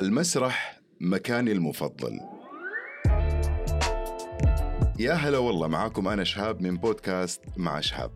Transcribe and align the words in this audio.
المسرح 0.00 0.80
مكاني 1.00 1.52
المفضل. 1.52 2.20
يا 4.98 5.12
هلا 5.12 5.38
والله 5.38 5.68
معاكم 5.68 6.08
أنا 6.08 6.24
شهاب 6.24 6.62
من 6.62 6.76
بودكاست 6.76 7.40
مع 7.56 7.80
شهاب. 7.80 8.10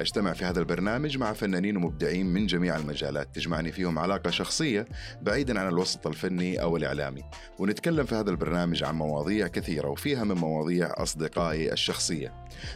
أجتمع 0.00 0.32
في 0.32 0.44
هذا 0.44 0.60
البرنامج 0.60 1.18
مع 1.18 1.32
فنانين 1.32 1.76
ومبدعين 1.76 2.26
من 2.26 2.46
جميع 2.46 2.76
المجالات 2.76 3.34
تجمعني 3.34 3.72
فيهم 3.72 3.98
علاقة 3.98 4.30
شخصية 4.30 4.86
بعيدا 5.22 5.60
عن 5.60 5.68
الوسط 5.68 6.06
الفني 6.06 6.62
أو 6.62 6.76
الإعلامي. 6.76 7.22
ونتكلم 7.58 8.06
في 8.06 8.14
هذا 8.14 8.30
البرنامج 8.30 8.84
عن 8.84 8.94
مواضيع 8.94 9.46
كثيرة 9.46 9.88
وفيها 9.88 10.24
من 10.24 10.34
مواضيع 10.34 11.02
أصدقائي 11.02 11.72
الشخصية. 11.72 12.34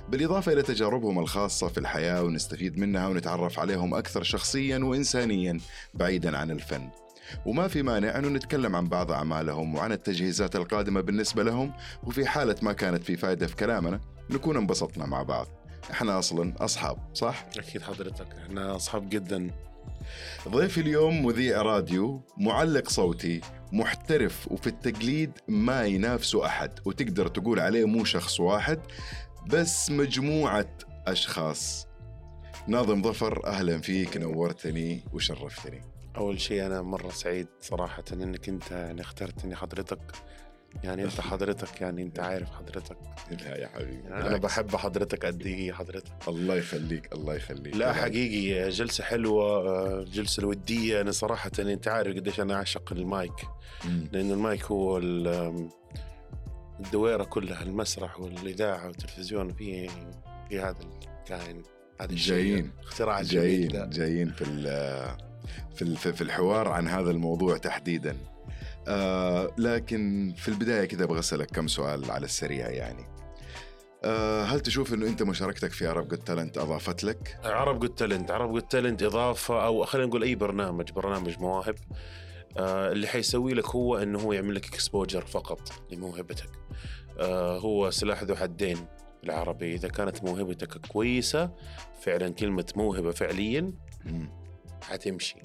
بالإضافة 0.08 0.52
إلى 0.52 0.62
تجاربهم 0.62 1.18
الخاصة 1.18 1.68
في 1.68 1.78
الحياة 1.78 2.22
ونستفيد 2.22 2.78
منها 2.78 3.08
ونتعرف 3.08 3.58
عليهم 3.58 3.94
أكثر 3.94 4.22
شخصيا 4.22 4.78
وإنسانيا 4.78 5.60
بعيدا 5.94 6.38
عن 6.38 6.50
الفن. 6.50 7.01
وما 7.46 7.68
في 7.68 7.82
مانع 7.82 8.18
أنه 8.18 8.28
نتكلم 8.28 8.76
عن 8.76 8.88
بعض 8.88 9.12
أعمالهم 9.12 9.74
وعن 9.74 9.92
التجهيزات 9.92 10.56
القادمة 10.56 11.00
بالنسبة 11.00 11.42
لهم 11.42 11.72
وفي 12.04 12.26
حالة 12.26 12.56
ما 12.62 12.72
كانت 12.72 13.04
في 13.04 13.16
فائدة 13.16 13.46
في 13.46 13.56
كلامنا 13.56 14.00
نكون 14.30 14.56
انبسطنا 14.56 15.06
مع 15.06 15.22
بعض. 15.22 15.46
إحنا 15.90 16.18
أصلا 16.18 16.54
أصحاب 16.60 16.98
صح؟ 17.14 17.46
أكيد 17.58 17.82
حضرتك 17.82 18.26
إحنا 18.42 18.76
أصحاب 18.76 19.08
جدا. 19.08 19.50
ضيفي 20.48 20.80
اليوم 20.80 21.26
مذيع 21.26 21.62
راديو 21.62 22.22
معلق 22.36 22.88
صوتي 22.88 23.40
محترف 23.72 24.52
وفي 24.52 24.66
التقليد 24.66 25.30
ما 25.48 25.84
ينافسه 25.84 26.46
أحد 26.46 26.70
وتقدر 26.84 27.28
تقول 27.28 27.60
عليه 27.60 27.84
مو 27.84 28.04
شخص 28.04 28.40
واحد 28.40 28.78
بس 29.46 29.90
مجموعة 29.90 30.68
أشخاص. 31.06 31.86
ناظم 32.68 33.02
ظفر 33.02 33.46
أهلا 33.46 33.78
فيك 33.78 34.16
نورتني 34.16 35.04
وشرفتني. 35.12 35.91
أول 36.16 36.40
شيء 36.40 36.66
أنا 36.66 36.82
مرة 36.82 37.08
سعيد 37.10 37.46
صراحة 37.60 38.04
إنك 38.12 38.48
أنت 38.48 38.70
يعني 38.70 39.00
اخترتني 39.00 39.56
حضرتك 39.56 39.98
يعني 40.84 41.04
أنت 41.04 41.20
حضرتك 41.30 41.80
يعني 41.80 42.02
أنت 42.02 42.20
عارف 42.20 42.50
حضرتك 42.50 42.96
لا 43.30 43.56
يا 43.56 43.66
حبيبي 43.68 43.92
يعني 44.08 44.22
بالعكس. 44.22 44.42
بحب 44.44 44.76
حضرتك 44.76 45.26
قد 45.26 45.42
إيه 45.46 45.72
حضرتك 45.72 46.12
الله 46.28 46.54
يخليك 46.54 47.12
الله 47.12 47.34
يخليك 47.34 47.76
لا. 47.76 47.92
حقيقي 47.92 48.68
جلسة 48.70 49.04
حلوة 49.04 50.04
جلسة 50.04 50.46
وديه 50.46 51.00
أنا 51.00 51.10
صراحة 51.10 51.50
أنت 51.58 51.88
عارف 51.88 52.16
قديش 52.16 52.40
أنا 52.40 52.54
أعشق 52.54 52.92
المايك. 52.92 53.46
لأن 54.12 54.30
المايك 54.30 54.64
هو 54.64 54.98
ال- 54.98 55.68
الدويرة 56.80 57.24
كلها 57.24 57.62
المسرح 57.62 58.20
والإذاعة 58.20 58.86
والتلفزيون 58.86 59.52
في 59.52 59.88
في 60.48 60.60
هذا 60.60 60.76
الكائن 61.20 61.62
هذا 62.00 62.12
الشيء 62.12 62.34
جايين. 62.36 62.70
اختراع 62.82 63.22
جايين. 63.22 63.90
جايين 63.90 64.30
في 64.32 64.44
في 65.74 65.96
في 65.96 66.22
الحوار 66.22 66.68
عن 66.68 66.88
هذا 66.88 67.10
الموضوع 67.10 67.56
تحديدا. 67.56 68.16
آه 68.88 69.50
لكن 69.58 70.34
في 70.36 70.48
البداية 70.48 70.84
كده 70.84 71.04
أبغى 71.04 71.18
أسألك 71.18 71.50
كم 71.50 71.68
سؤال 71.68 72.10
على 72.10 72.24
السريع 72.24 72.70
يعني. 72.70 73.04
آه 74.04 74.44
هل 74.44 74.60
تشوف 74.60 74.94
إنه 74.94 75.06
أنت 75.06 75.22
مشاركتك 75.22 75.72
في 75.72 75.86
Arabs 75.86 76.08
Got 76.08 76.26
Talent 76.26 76.58
أضافت 76.58 77.04
لك؟ 77.04 77.38
Arabs 77.44 77.80
Got 77.80 77.94
Talent 77.94 78.30
Arabs 78.30 78.52
Got 78.52 78.62
Talent 78.62 79.02
إضافة 79.02 79.66
أو 79.66 79.84
خلينا 79.84 80.08
نقول 80.08 80.22
أي 80.22 80.34
برنامج 80.34 80.90
برنامج 80.92 81.38
مواهب. 81.38 81.74
آه 82.56 82.92
اللي 82.92 83.06
حيسوي 83.06 83.54
لك 83.54 83.66
هو 83.66 83.96
إنه 83.96 84.18
هو 84.18 84.32
يعمل 84.32 84.54
لك 84.54 84.66
exposure 84.66 85.26
فقط 85.26 85.72
لموهبتك. 85.92 86.50
آه 87.20 87.58
هو 87.58 87.90
سلاح 87.90 88.22
ذو 88.22 88.34
حدين 88.34 88.78
العربي. 89.24 89.74
إذا 89.74 89.88
كانت 89.88 90.24
موهبتك 90.24 90.86
كويسة 90.86 91.50
فعلا 92.00 92.28
كلمة 92.28 92.66
موهبة 92.76 93.10
فعليا. 93.10 93.72
حتمشي. 94.82 95.36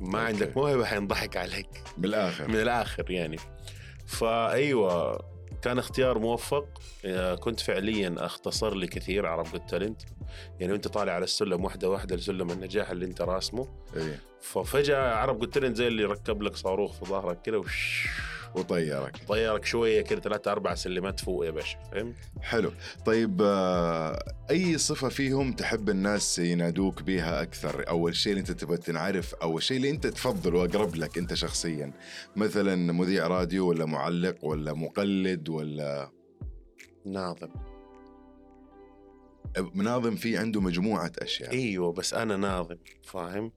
ما 0.00 0.18
أوكي. 0.18 0.26
عندك 0.26 0.56
موهبة 0.56 0.84
حينضحك 0.84 1.36
عليك. 1.36 1.68
بالآخر. 1.98 2.48
من 2.48 2.60
الآخر 2.60 3.10
يعني. 3.10 3.36
فأيوة 4.06 5.18
كان 5.62 5.78
اختيار 5.78 6.18
موفق. 6.18 6.66
آه، 7.04 7.34
كنت 7.34 7.60
فعليا 7.60 8.14
أختصر 8.18 8.74
لي 8.74 8.86
كثير 8.86 9.26
عرب 9.26 9.46
got 9.52 9.66
talent 9.66 10.02
يعني 10.60 10.72
وأنت 10.72 10.88
طالع 10.88 11.12
على 11.12 11.24
السلم 11.24 11.64
واحدة 11.64 11.90
واحدة 11.90 12.16
لسلم 12.16 12.50
النجاح 12.50 12.90
اللي 12.90 13.04
أنت 13.06 13.20
راسمه. 13.20 13.68
إيه. 13.96 14.20
ففجأة 14.42 15.14
عرب 15.14 15.38
جود 15.38 15.50
تالنت 15.50 15.76
زي 15.76 15.86
اللي 15.88 16.04
ركب 16.04 16.42
لك 16.42 16.56
صاروخ 16.56 16.92
في 16.92 17.04
ظهرك 17.04 17.42
كده 17.42 17.58
وش 17.58 18.08
وطيرك. 18.54 19.16
طيرك 19.28 19.64
شوية 19.64 20.00
كده 20.00 20.20
ثلاثة 20.20 20.52
أربع 20.52 20.74
سلمات 20.74 21.20
فوق 21.20 21.46
يا 21.46 21.50
باشا 21.50 21.78
فهمت؟ 21.92 22.14
حلو. 22.40 22.72
طيب 23.06 23.42
آه 23.42 24.18
أي 24.50 24.78
صفة 24.78 25.08
فيهم 25.08 25.52
تحب 25.52 25.88
الناس 25.90 26.38
ينادوك 26.38 27.02
بها 27.02 27.42
أكثر؟ 27.42 27.88
أو 27.88 28.08
الشيء 28.08 28.32
اللي 28.32 28.40
أنت 28.40 28.50
تبغى 28.50 28.76
تنعرف 28.76 29.34
أو 29.34 29.58
الشيء 29.58 29.76
اللي 29.76 29.90
أنت 29.90 30.06
تفضله 30.06 30.64
اقرب 30.64 30.96
لك 30.96 31.18
أنت 31.18 31.34
شخصيا. 31.34 31.92
مثلا 32.36 32.92
مذيع 32.92 33.26
راديو 33.26 33.68
ولا 33.68 33.84
معلق 33.84 34.44
ولا 34.44 34.72
مقلد 34.72 35.48
ولا 35.48 36.10
ناظم. 37.06 37.48
مناظم 39.74 40.16
في 40.16 40.36
عنده 40.36 40.60
مجموعة 40.60 41.12
أشياء. 41.18 41.52
إيوه 41.52 41.92
بس 41.92 42.14
أنا 42.14 42.36
ناظم 42.36 42.76
فاهم؟ 43.04 43.52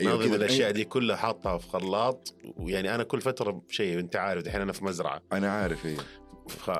أيوة 0.00 0.16
ناظم 0.16 0.34
الأشياء 0.34 0.70
دي 0.70 0.84
كلها 0.84 1.16
حاطها 1.16 1.58
في 1.58 1.68
خلاط 1.68 2.34
ويعني 2.56 2.94
أنا 2.94 3.02
كل 3.02 3.20
فترة 3.20 3.62
شيء 3.68 3.98
أنت 3.98 4.16
عارف 4.16 4.42
دحين 4.42 4.60
أنا 4.60 4.72
في 4.72 4.84
مزرعة. 4.84 5.22
أنا 5.32 5.50
عارف 5.50 5.86
إيه. 5.86 5.96
ف 6.48 6.70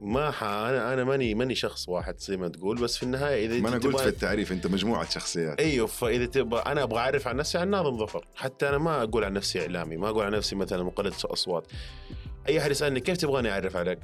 ما 0.00 0.30
ح... 0.30 0.44
أنا 0.44 0.94
أنا 0.94 1.04
ماني 1.04 1.34
ماني 1.34 1.54
شخص 1.54 1.88
واحد 1.88 2.18
زي 2.18 2.36
ما 2.36 2.48
تقول 2.48 2.80
بس 2.80 2.96
في 2.96 3.02
النهاية 3.02 3.46
إذا 3.46 3.60
ما 3.60 3.68
أنا 3.68 3.78
قلت 3.78 3.96
في 3.96 4.08
التعريف 4.08 4.52
أنت 4.52 4.66
مجموعة 4.66 5.10
شخصيات. 5.10 5.60
أيوه 5.60 5.86
فإذا 5.86 6.26
تبغى 6.26 6.60
أنا 6.60 6.82
أبغى 6.82 6.98
أعرف 6.98 7.28
عن 7.28 7.36
نفسي 7.36 7.58
عن 7.58 7.70
ناظم 7.70 7.98
ظفر 7.98 8.26
حتى 8.34 8.68
أنا 8.68 8.78
ما 8.78 9.02
أقول 9.02 9.24
عن 9.24 9.32
نفسي 9.32 9.60
إعلامي 9.60 9.96
ما 9.96 10.08
أقول 10.08 10.24
عن 10.24 10.32
نفسي 10.32 10.56
مثلا 10.56 10.82
مقلد 10.82 11.14
أصوات. 11.24 11.66
أي 12.48 12.58
أحد 12.58 12.70
يسألني 12.70 13.00
كيف 13.00 13.16
تبغاني 13.16 13.52
اعرف 13.52 13.76
عليك 13.76 13.98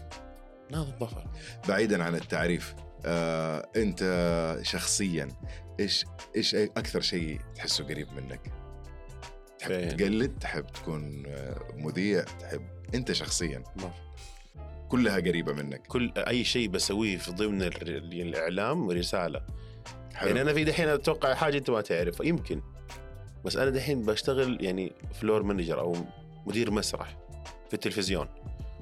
ناظم 0.70 0.92
ظفر 1.00 1.24
بعيدا 1.68 2.04
عن 2.04 2.14
التعريف. 2.14 2.74
آه 3.06 3.68
انت 3.76 4.58
شخصيا 4.62 5.28
إيش 5.80 6.04
إيش 6.36 6.54
أكثر 6.54 7.00
شيء 7.00 7.40
تحسه 7.54 7.84
قريب 7.84 8.08
منك؟ 8.12 8.40
تحب 9.58 9.70
فين؟ 9.70 9.96
تقلد؟ 9.96 10.38
تحب 10.38 10.66
تكون 10.66 11.22
آه، 11.26 11.58
مذيع؟ 11.76 12.22
تحب 12.22 12.62
انت 12.94 13.12
شخصيا 13.12 13.62
ما 13.76 13.90
كلها 14.88 15.16
قريبة 15.16 15.52
منك. 15.52 15.86
كل 15.86 16.12
أي 16.16 16.44
شيء 16.44 16.68
بسويه 16.68 17.18
في 17.18 17.30
ضمن 17.30 17.62
الإعلام 17.62 18.90
رسالة. 18.90 19.40
حلو. 20.14 20.28
يعني 20.28 20.42
أنا 20.42 20.52
في 20.52 20.64
دحين 20.64 20.88
أتوقع 20.88 21.34
حاجة 21.34 21.58
أنت 21.58 21.70
ما 21.70 21.80
تعرفها 21.80 22.26
يمكن. 22.26 22.62
بس 23.44 23.56
أنا 23.56 23.70
دحين 23.70 24.02
بشتغل 24.02 24.64
يعني 24.64 24.92
floor 25.20 25.42
manager 25.42 25.80
أو 25.80 25.96
مدير 26.46 26.70
مسرح 26.70 27.16
في 27.68 27.74
التلفزيون 27.74 28.28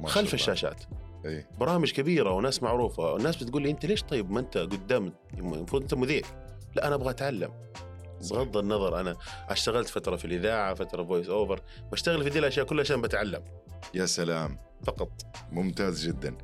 خلف 0.04 0.16
الله. 0.16 0.34
الشاشات. 0.34 0.83
اي 1.26 1.47
برامج 1.60 1.92
كبيرة 1.92 2.31
وناس 2.31 2.62
معروفة 2.62 3.12
والناس 3.12 3.37
بتقول 3.37 3.62
لي 3.62 3.70
أنت 3.70 3.87
ليش 3.87 4.03
طيب 4.03 4.31
ما 4.31 4.41
أنت 4.41 4.59
قدام؟ 4.59 5.12
المفروض 5.34 5.82
أنت 5.82 5.94
مذيع. 5.94 6.22
لا 6.75 6.87
أنا 6.87 6.94
أبغى 6.94 7.10
أتعلم. 7.10 7.53
بغض 8.31 8.56
النظر 8.56 9.00
أنا 9.00 9.16
اشتغلت 9.48 9.88
فترة 9.88 10.16
في 10.16 10.25
الإذاعة 10.25 10.75
فترة 10.75 11.04
voice 11.04 11.28
over 11.28 11.60
بشتغل 11.92 12.25
في 12.25 12.31
دي 12.31 12.38
الأشياء 12.38 12.66
كلها 12.66 12.81
عشان 12.81 13.00
بتعلم. 13.00 13.42
يا 13.94 14.06
سلام. 14.06 14.59
فقط. 14.84 15.10
ممتاز 15.53 16.06
جدا. 16.06 16.36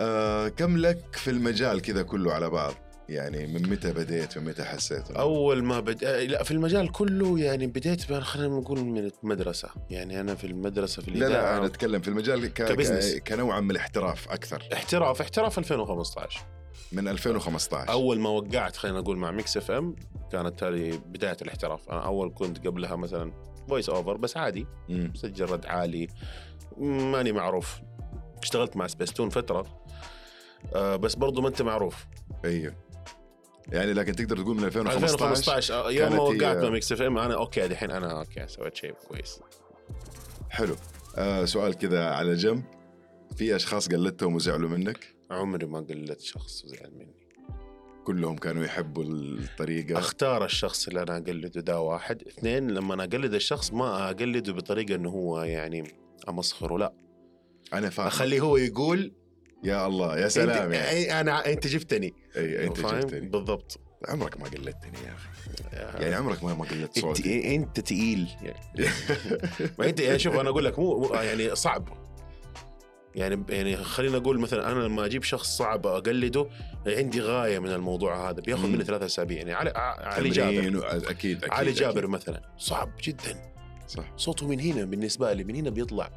آه 0.00 0.48
كم 0.48 0.76
لك 0.76 1.16
في 1.16 1.30
المجال 1.30 1.82
كذا 1.82 2.02
كله 2.02 2.32
على 2.32 2.50
بعض؟ 2.50 2.74
يعني 3.08 3.46
من 3.46 3.70
متى 3.70 3.92
بديت 3.92 4.38
من 4.38 4.44
متى 4.44 4.64
حسيت 4.64 5.10
أول 5.10 5.64
ما 5.64 5.80
بد... 5.80 6.04
آه، 6.04 6.24
لا 6.24 6.42
في 6.42 6.50
المجال 6.50 6.92
كله 6.92 7.38
يعني 7.38 7.66
بديت 7.66 8.12
خلينا 8.12 8.56
نقول 8.56 8.80
من 8.80 9.10
المدرسة. 9.22 9.68
يعني 9.90 10.20
أنا 10.20 10.34
في 10.34 10.46
المدرسة 10.46 11.02
في 11.02 11.10
لا 11.10 11.16
الاذاعه 11.16 11.42
لا 11.42 11.56
أنا 11.56 11.66
أتكلم 11.66 12.00
في 12.00 12.08
المجال 12.08 12.46
ك... 12.46 12.52
ك 12.52 12.58
business. 12.58 13.16
كنوع 13.16 13.60
من 13.60 13.70
الاحتراف 13.70 14.28
أكثر. 14.28 14.68
احتراف 14.72 15.20
احتراف 15.20 15.58
2015 15.58 16.40
من 16.92 17.08
2015 17.08 17.90
أول 17.92 18.20
ما 18.20 18.28
وقعت 18.30 18.76
خلينا 18.76 19.00
نقول 19.00 19.16
مع 19.16 19.30
ميكس 19.30 19.56
إف 19.56 19.70
إم 19.70 19.96
كانت 20.32 20.62
هذه 20.62 21.00
بداية 21.06 21.36
الاحتراف. 21.42 21.90
أنا 21.90 22.04
أول 22.04 22.32
كنت 22.34 22.66
قبلها 22.66 22.96
مثلا 22.96 23.32
voice 23.68 23.88
over 23.88 24.16
بس 24.16 24.36
عادي. 24.36 24.66
مسجل 24.88 25.44
رد 25.50 25.66
عالي. 25.66 26.08
ماني 26.78 27.32
معروف. 27.32 27.80
اشتغلت 28.42 28.76
مع 28.76 28.86
سبيستون 28.86 29.28
فترة. 29.28 29.84
آه 30.74 30.96
بس 30.96 31.14
برضو 31.14 31.40
ما 31.40 31.48
أنت 31.48 31.62
معروف. 31.62 32.06
أيوه. 32.44 32.83
يعني 33.68 33.92
لكن 33.92 34.16
تقدر 34.16 34.36
تقول 34.36 34.56
من 34.56 34.64
2015 34.64 35.14
2015 35.14 35.74
آه، 35.74 35.90
يوم 35.90 36.12
ما 36.12 36.22
وقعت 36.22 36.56
مع 36.56 36.70
ميكس 36.70 36.92
إف 36.92 37.02
إم 37.02 37.18
أنا 37.18 37.34
okay 37.34 37.68
دحين 37.68 37.90
أنا 37.90 38.18
أوكي 38.18 38.46
سويت 38.48 38.76
شيء 38.76 38.94
كويس. 39.08 39.40
حلو. 40.50 40.76
آه 41.16 41.44
سؤال 41.44 41.74
كذا 41.74 42.04
على 42.04 42.34
جنب. 42.34 42.64
في 43.36 43.56
أشخاص 43.56 43.88
قلدتهم 43.88 44.34
وزعلوا 44.34 44.68
منك؟ 44.68 45.14
عمري 45.30 45.66
ما 45.66 45.78
قلدت 45.80 46.20
شخص 46.20 46.64
وزعل 46.64 46.90
مني. 46.94 47.14
كلهم 48.04 48.36
كانوا 48.36 48.64
يحبوا 48.64 49.04
الطريقة. 49.04 49.98
أختار 49.98 50.44
الشخص 50.44 50.88
اللي 50.88 51.02
أنا 51.02 51.16
أقلده 51.16 51.60
ده 51.60 51.80
واحد. 51.80 52.22
اثنين 52.22 52.70
لما 52.70 52.94
أنا 52.94 53.04
أقلد 53.04 53.34
الشخص 53.34 53.72
ما 53.72 54.10
أقلده 54.10 54.52
بطريقة 54.52 54.94
إنه 54.94 55.10
هو 55.10 55.42
يعني 55.42 55.94
أمسخره 56.28 56.78
لا. 56.78 56.92
أنا 57.72 57.90
فاهم. 57.90 58.06
أخليه 58.06 58.40
هو 58.40 58.56
يقول 58.56 59.12
يا 59.64 59.86
الله 59.86 60.18
يا 60.18 60.28
سلام 60.28 60.72
انت 60.72 60.74
يعني 60.74 61.20
أنا 61.20 61.46
أنت 61.46 61.66
جبتني 61.66 62.14
أي 62.36 62.66
أنت؟ 62.66 62.80
جبتني 62.80 63.20
بالضبط. 63.20 63.80
عمرك 64.08 64.40
ما 64.40 64.44
قلدتني 64.44 64.98
يا 65.06 65.14
أخي. 65.14 66.02
يعني 66.02 66.14
عمرك 66.14 66.44
ما 66.44 66.54
ما 66.54 66.64
قلدت 66.64 66.98
صوتي. 66.98 67.54
أنت 67.54 67.80
تقيل 67.80 68.28
يعني. 68.42 68.88
ما 69.78 69.88
انت 69.88 70.00
يعني 70.00 70.18
شوف 70.18 70.34
أنا 70.36 70.48
أقول 70.50 70.64
لك 70.64 70.78
مو 70.78 71.14
يعني 71.14 71.54
صعب. 71.54 71.88
يعني 73.14 73.42
يعني 73.48 73.76
خلينا 73.76 74.16
أقول 74.16 74.40
مثلا 74.40 74.72
أنا 74.72 74.80
لما 74.80 75.04
أجيب 75.04 75.22
شخص 75.22 75.56
صعب 75.56 75.86
أقلده 75.86 76.46
عندي 76.86 77.20
غاية 77.20 77.58
من 77.58 77.70
الموضوع 77.72 78.30
هذا. 78.30 78.40
بياخذ. 78.40 78.66
مني 78.68 78.84
ثلاثة 78.84 79.06
أسابيع. 79.06 79.38
يعني 79.38 79.52
علي 79.52 79.72
علي 79.76 80.28
جابر. 80.28 80.52
تمرين 80.54 80.76
و- 80.76 80.80
أكيد 80.82 81.08
أكيد 81.44 81.50
علي 81.50 81.72
جابر 81.72 81.98
أكيد. 81.98 82.10
مثلا. 82.10 82.42
صعب 82.58 82.90
جدا. 83.02 83.52
صح. 83.88 84.12
صوته 84.16 84.48
من 84.48 84.60
هنا 84.60 84.84
بالنسبة 84.84 85.32
لي 85.32 85.44
من 85.44 85.56
هنا 85.56 85.70
بيطلع. 85.70 86.10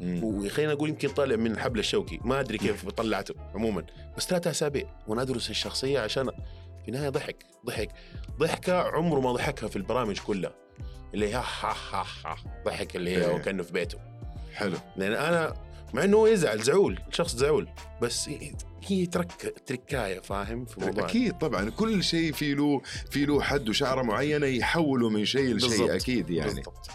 وخلينا 0.00 0.72
نقول 0.72 0.88
يمكن 0.88 1.08
طالع 1.08 1.36
من 1.36 1.50
الحبل 1.50 1.78
الشوكي. 1.78 2.20
ما 2.24 2.40
أدري 2.40 2.58
كيف 2.58 2.88
طلعته 2.88 3.34
عموما. 3.54 3.86
بس 4.16 4.26
ثلاثة 4.26 4.50
أسابيع 4.50 4.86
وأنا 5.06 5.22
أدرس 5.22 5.50
الشخصية 5.50 6.00
عشان 6.00 6.26
في 6.82 6.88
النهاية 6.88 7.08
ضحك 7.08 7.46
ضحك. 7.66 7.88
ضحكة 8.38 8.80
عمره 8.82 9.20
ما 9.20 9.32
ضحكها 9.32 9.68
في 9.68 9.76
البرامج 9.76 10.18
كلها. 10.18 10.54
اللي 11.14 11.32
ها 11.32 11.44
ها 11.60 11.74
ها 11.92 12.06
ها 12.24 12.36
ضحك 12.64 12.96
اللي 12.96 13.10
هي 13.10 13.24
إيه. 13.24 13.34
وكأنه 13.34 13.62
في 13.62 13.72
بيته. 13.72 13.98
حلو. 14.54 14.76
لأن 14.96 15.12
أنا 15.12 15.54
مع 15.94 16.04
إنه 16.04 16.16
هو 16.16 16.26
يزعل 16.26 16.62
زعول 16.62 16.98
شخص 17.10 17.36
زعول. 17.36 17.68
بس 18.02 18.30
هي 18.82 19.06
ترك 19.06 19.54
تركاية 19.66 20.20
فاهم 20.20 20.64
في 20.64 20.80
موضوع. 20.80 21.04
أكيد 21.04 21.38
طبعا. 21.38 21.70
كل 21.70 22.04
شيء 22.04 22.32
في 22.32 22.54
له 22.54 22.80
في 23.10 23.26
له 23.26 23.40
حد 23.42 23.68
وشعرة 23.68 24.02
معينة 24.02 24.46
يحوله 24.46 25.10
من 25.10 25.24
شيء 25.24 25.54
لشيء. 25.54 25.96
أكيد 25.96 26.30
يعني. 26.30 26.54
بالضبط. 26.54 26.90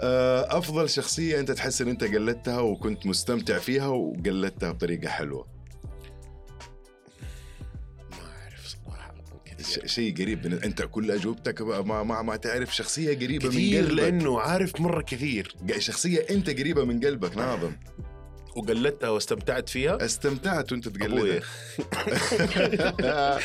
أفضل 0.00 0.88
شخصية 0.90 1.40
أنت 1.40 1.50
تحس 1.50 1.82
إن 1.82 1.88
أنت 1.88 2.04
قلدتها 2.04 2.60
وكنت 2.60 3.06
مستمتع 3.06 3.58
فيها 3.58 3.86
وقلدتها 3.86 4.72
بطريقة 4.72 5.08
حلوة؟ 5.08 5.46
ما 8.10 8.16
أعرف 8.42 8.66
صراحة. 8.66 9.14
كثير 9.44 9.86
شيء 9.86 10.14
قريب 10.22 10.46
من 10.46 10.62
أنت 10.62 10.82
كل 10.82 11.10
أجوبتك 11.10 11.62
ما 11.62 12.02
ما, 12.02 12.22
ما 12.22 12.36
تعرف 12.36 12.76
شخصية 12.76 13.16
قريبة 13.16 13.44
من 13.46 13.52
كثير 13.52 13.84
قلبك. 13.84 13.98
لأنه 14.02 14.40
عارف 14.40 14.80
مرة 14.80 15.02
كثير. 15.02 15.56
شخصية 15.78 16.26
أنت 16.30 16.50
قريبة 16.50 16.84
من 16.84 17.00
قلبك 17.00 17.36
ناظم. 17.36 17.72
وقلدتها 18.56 19.10
واستمتعت 19.10 19.68
فيها؟ 19.68 20.04
استمتعت 20.04 20.72
وأنت 20.72 20.88
تقلدها. 20.88 21.40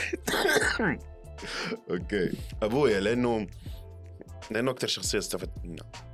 أوكي. 1.89 2.31
ابويا 2.63 2.99
لأنه 2.99 3.47
لأنه 4.51 4.71
أكثر 4.71 4.87
شخصية 4.87 5.17
استفدت 5.19 5.65
منها. 5.65 6.12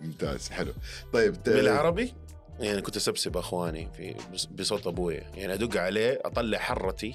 ممتاز 0.00 0.48
حلو. 0.50 0.72
طيب 1.12 1.34
ت- 1.42 1.48
بالعربي؟ 1.48 2.14
يعني 2.60 2.82
كنت 2.82 2.96
أسبسب 2.96 3.36
أخواني 3.36 3.88
في 3.96 4.14
بص- 4.32 4.44
بصوت 4.46 4.86
أبويا. 4.86 5.30
يعني 5.34 5.54
أدق 5.54 5.80
عليه 5.80 6.20
أطلع 6.24 6.58
حرتي 6.58 7.14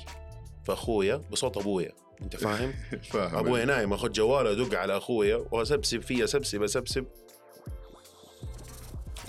في 0.65 0.73
أخويا 0.73 1.15
بصوت 1.15 1.57
أبويا. 1.57 1.91
أنت 2.21 2.35
فاهم؟ 2.45 2.73
فاهم. 3.03 3.35
أبويا 3.35 3.65
نايم 3.65 3.93
اخذ 3.93 4.11
جواله 4.11 4.51
أدق 4.51 4.77
على 4.79 4.97
أخويا 4.97 5.35
وأسبسب 5.51 6.01
فيه 6.01 6.23
أسبسب 6.23 6.63
أسبسب. 6.63 7.05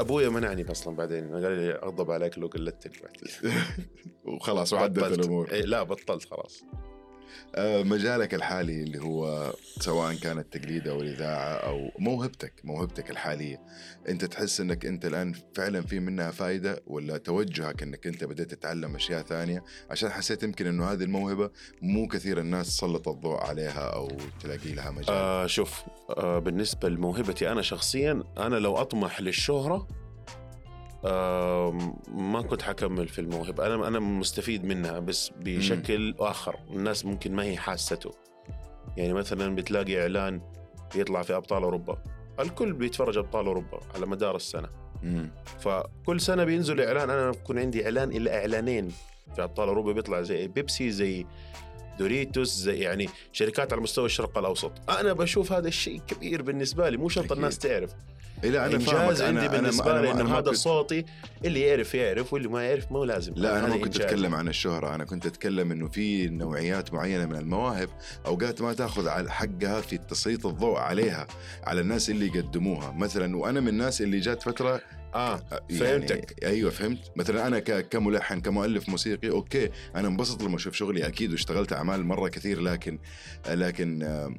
أبويا 0.00 0.28
منعني 0.28 0.70
أصلا 0.70 0.96
بعدين. 0.96 1.32
قال 1.32 1.42
لي 1.56 1.72
أغضب 1.72 2.10
عليك 2.10 2.38
لو 2.38 2.48
بعد. 3.02 3.52
وخلاص 4.24 4.72
وعدت. 4.72 4.98
الأمور. 5.20 5.50
إيه 5.52 5.62
لا 5.62 5.82
بطلت 5.82 6.24
خلاص. 6.30 6.62
مجالك 7.58 8.34
الحالي 8.34 8.82
اللي 8.82 8.98
هو 8.98 9.52
سواء 9.80 10.14
كانت 10.14 10.56
تقليد 10.56 10.88
أو 10.88 11.00
الاذاعه 11.00 11.54
أو 11.54 11.90
موهبتك 11.98 12.52
موهبتك 12.64 13.10
الحالية. 13.10 13.60
أنت 14.08 14.24
تحس 14.24 14.60
إنك 14.60 14.86
أنت 14.86 15.04
الآن 15.04 15.32
فعلا 15.54 15.82
في 15.82 16.00
منها 16.00 16.30
فائده 16.30 16.82
ولا 16.86 17.18
توجهك 17.18 17.82
إنك 17.82 18.06
أنت 18.06 18.24
بدأت 18.24 18.50
تتعلم 18.54 18.94
أشياء 18.94 19.22
ثانية؟ 19.22 19.64
عشان 19.90 20.10
حسيت 20.10 20.42
يمكن 20.42 20.66
إنه 20.66 20.92
هذه 20.92 21.02
الموهبة 21.02 21.50
مو 21.82 22.08
كثير 22.08 22.40
الناس 22.40 22.66
سلط 22.66 23.08
الضوء 23.08 23.36
عليها 23.40 23.94
أو 23.94 24.08
تلاقي 24.40 24.72
لها 24.72 24.90
مجال. 24.90 25.10
آه 25.10 25.46
شوف 25.46 25.82
آه 26.10 26.38
بالنسبة 26.38 26.88
لموهبتي 26.88 27.52
أنا 27.52 27.62
شخصيا 27.62 28.24
أنا 28.38 28.56
لو 28.56 28.76
أطمح 28.76 29.20
للشهرة 29.20 29.74
آه 29.74 30.05
ما 32.08 32.44
كنت 32.50 32.62
حكمل 32.62 33.08
في 33.08 33.20
الموهبة. 33.20 33.66
أنا 33.66 33.88
أنا 33.88 33.98
مستفيد 33.98 34.64
منها 34.64 34.98
بس 34.98 35.30
بشكل 35.40 36.14
آخر. 36.18 36.56
الناس 36.70 37.04
ممكن 37.04 37.32
ما 37.32 37.42
هي 37.42 37.56
حاسته. 37.56 38.10
يعني 38.96 39.12
مثلا 39.12 39.54
بتلاقي 39.54 40.02
إعلان 40.02 40.40
يطلع 40.94 41.22
في 41.22 41.36
أبطال 41.36 41.62
أوروبا. 41.62 41.98
الكل 42.40 42.72
بيتفرج 42.72 43.18
أبطال 43.18 43.46
أوروبا 43.46 43.80
على 43.94 44.06
مدار 44.06 44.36
السنة. 44.36 44.68
مم. 45.02 45.30
فكل 45.58 46.20
سنة 46.20 46.44
بينزل 46.44 46.80
إعلان. 46.80 47.10
أنا 47.10 47.30
بكون 47.30 47.58
عندي 47.58 47.84
إعلان 47.84 48.12
إلا 48.12 48.40
إعلانين 48.40 48.88
في 49.34 49.42
أبطال 49.42 49.68
أوروبا. 49.68 49.92
بيطلع 49.92 50.22
زي 50.22 50.48
بيبسي 50.48 50.90
زي 50.90 51.26
دوريتوس 51.98 52.56
زي 52.56 52.78
يعني 52.78 53.08
شركات 53.32 53.72
على 53.72 53.82
مستوى 53.82 54.06
الشرق 54.06 54.38
الأوسط. 54.38 54.72
أنا 54.90 55.12
بشوف 55.12 55.52
هذا 55.52 55.68
الشيء 55.68 56.00
كبير 56.06 56.42
بالنسبة 56.42 56.88
لي. 56.88 56.96
مو 56.96 57.08
شرط. 57.08 57.32
الناس 57.32 57.58
تعرف. 57.58 57.90
إيه 58.44 58.50
لا 58.50 58.66
أنا 58.66 58.74
إنجاز 58.74 58.90
فاهمك 58.90 59.20
عندي 59.20 59.48
أنا- 59.48 59.50
بالنسبة 59.50 59.90
أنا 59.92 60.00
لي 60.00 60.06
ما- 60.06 60.20
إنه 60.20 60.30
ما 60.30 60.38
هذا 60.38 60.44
كنت- 60.44 60.54
صوتي 60.54 61.04
اللي 61.44 61.60
يعرف 61.60 61.94
يعرف 61.94 62.32
واللي 62.32 62.48
ما 62.48 62.62
يعرف 62.64 62.92
مو 62.92 63.04
لازم. 63.04 63.32
لا 63.36 63.58
أنا 63.58 63.68
ما 63.68 63.74
كنت 63.76 63.84
إنجاز. 63.96 64.00
أتكلم 64.00 64.34
عن 64.34 64.48
الشهرة. 64.48 64.94
أنا 64.94 65.04
كنت 65.04 65.26
أتكلم 65.26 65.72
إنه 65.72 65.88
في 65.88 66.28
نوعيات 66.28 66.94
معينة 66.94 67.26
من 67.26 67.36
المواهب 67.36 67.88
أوقات 68.26 68.62
ما 68.62 68.72
تأخذ 68.72 69.08
على 69.08 69.30
حقها 69.30 69.80
في 69.80 69.98
تسليط 69.98 70.46
الضوء 70.46 70.78
عليها 70.78 71.26
على 71.64 71.80
الناس 71.80 72.10
اللي 72.10 72.26
يقدموها. 72.26 72.92
مثلا 72.92 73.36
وأنا 73.36 73.60
من 73.60 73.68
الناس 73.68 74.02
اللي 74.02 74.20
جات 74.20 74.42
فترة 74.42 74.80
آه 75.16 75.40
يعني 75.52 75.78
فهمتك. 75.80 76.44
أيوه 76.44 76.70
فهمت. 76.70 77.12
مثلا 77.16 77.46
أنا 77.46 77.58
كملحن 77.80 78.40
كمؤلف 78.40 78.88
موسيقي 78.88 79.30
أوكي 79.30 79.70
أنا 79.96 80.08
انبسط 80.08 80.42
لما 80.42 80.56
أشوف 80.56 80.74
شغلي. 80.74 81.06
أكيد 81.06 81.30
واشتغلت 81.30 81.72
أعمال 81.72 82.04
مرة 82.04 82.28
كثير 82.28 82.60
لكن 82.60 82.98
لكن 83.48 84.02
آه، 84.02 84.34